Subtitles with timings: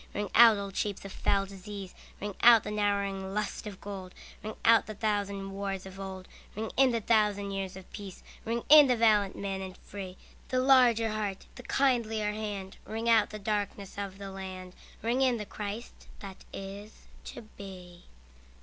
[0.15, 4.55] Ring out old shapes of foul disease, Ring out the narrowing lust of gold; Ring
[4.65, 8.23] out the thousand wars of old, Ring in the thousand years of peace.
[8.43, 10.17] Ring in the valiant man and free,
[10.49, 15.37] The larger heart, the kindlier hand; Ring out the darkenss of the land, Ring in
[15.37, 18.05] the Christ that is to be.